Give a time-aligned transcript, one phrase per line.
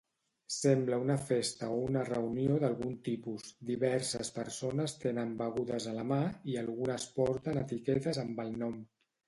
[0.59, 6.21] Sembla una festa o una reunió d'algun tipus, diverses persones tenen begudes a la mà
[6.55, 8.85] i algunes porten etiquetes amb el nom